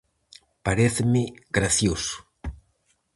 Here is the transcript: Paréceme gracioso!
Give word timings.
Paréceme 0.65 1.23
gracioso! 1.57 2.15